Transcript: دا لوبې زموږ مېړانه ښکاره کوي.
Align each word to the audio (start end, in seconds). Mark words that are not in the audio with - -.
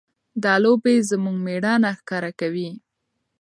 دا 0.43 0.53
لوبې 0.63 0.95
زموږ 1.09 1.35
مېړانه 1.45 1.89
ښکاره 1.99 2.31
کوي. 2.39 2.69